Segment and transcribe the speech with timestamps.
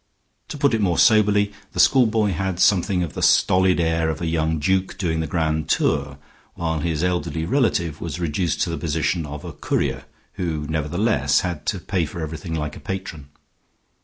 [0.47, 4.25] To put it more soberly, the schoolboy had something of the stolid air of a
[4.25, 6.17] young duke doing the grand tour,
[6.55, 10.05] while his elderly relative was reduced to the position of a courier,
[10.41, 13.29] who nevertheless had to pay for everything like a patron.